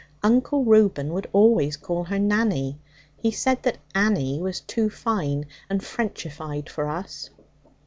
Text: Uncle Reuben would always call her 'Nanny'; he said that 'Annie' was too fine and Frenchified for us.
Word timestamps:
Uncle 0.23 0.63
Reuben 0.65 1.13
would 1.13 1.29
always 1.31 1.77
call 1.77 2.05
her 2.05 2.17
'Nanny'; 2.17 2.79
he 3.17 3.29
said 3.29 3.61
that 3.61 3.77
'Annie' 3.93 4.41
was 4.41 4.61
too 4.61 4.89
fine 4.89 5.45
and 5.69 5.83
Frenchified 5.85 6.69
for 6.71 6.87
us. 6.89 7.29